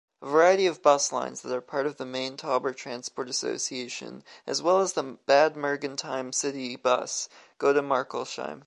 A 0.23 0.27
variety 0.27 0.65
of 0.65 0.81
bus 0.81 1.11
lines 1.11 1.41
that 1.41 1.53
are 1.53 1.61
part 1.61 1.85
of 1.85 1.97
the 1.97 2.07
Main-Tauber 2.07 2.73
transport 2.73 3.29
association 3.29 4.23
as 4.47 4.59
well 4.59 4.79
as 4.81 4.93
the 4.93 5.03
Bad 5.27 5.55
Mergentheim 5.55 6.33
city 6.33 6.75
bus 6.75 7.29
go 7.59 7.71
to 7.71 7.83
Markelsheim. 7.83 8.59